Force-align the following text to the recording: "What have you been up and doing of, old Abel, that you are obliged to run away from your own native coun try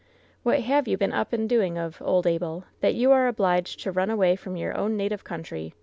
"What 0.41 0.61
have 0.61 0.87
you 0.87 0.97
been 0.97 1.13
up 1.13 1.31
and 1.31 1.47
doing 1.47 1.77
of, 1.77 2.01
old 2.01 2.25
Abel, 2.25 2.63
that 2.79 2.95
you 2.95 3.11
are 3.11 3.27
obliged 3.27 3.81
to 3.81 3.91
run 3.91 4.09
away 4.09 4.35
from 4.35 4.57
your 4.57 4.75
own 4.75 4.97
native 4.97 5.23
coun 5.23 5.43
try 5.43 5.73